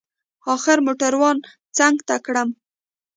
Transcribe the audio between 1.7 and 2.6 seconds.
څنگ ته کړم.